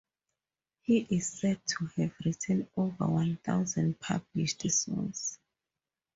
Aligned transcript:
He 0.81 1.01
is 1.11 1.27
said 1.31 1.61
to 1.67 1.85
have 1.97 2.15
written 2.25 2.67
over 2.75 3.05
one 3.05 3.37
thousand 3.43 3.99
published 3.99 4.67
songs. 4.71 5.37